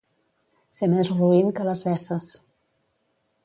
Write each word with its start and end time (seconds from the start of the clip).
Ser 0.77 0.89
més 0.93 1.11
roín 1.19 1.53
que 1.59 1.67
les 1.69 1.87
veces. 1.91 2.33